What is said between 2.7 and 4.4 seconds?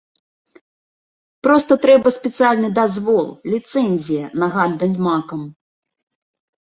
дазвол, ліцэнзія